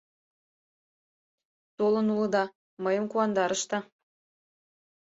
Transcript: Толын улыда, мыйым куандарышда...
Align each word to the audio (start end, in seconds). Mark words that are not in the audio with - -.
Толын 1.77 2.07
улыда, 2.13 2.43
мыйым 2.83 3.05
куандарышда... 3.11 3.79